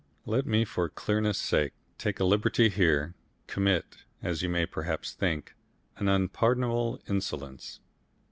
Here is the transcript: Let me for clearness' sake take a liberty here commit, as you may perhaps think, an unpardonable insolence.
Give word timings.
Let 0.25 0.47
me 0.47 0.65
for 0.65 0.89
clearness' 0.89 1.37
sake 1.37 1.73
take 1.99 2.19
a 2.19 2.23
liberty 2.23 2.69
here 2.69 3.13
commit, 3.45 3.97
as 4.23 4.41
you 4.41 4.49
may 4.49 4.65
perhaps 4.65 5.13
think, 5.13 5.53
an 5.97 6.07
unpardonable 6.07 6.99
insolence. 7.07 7.81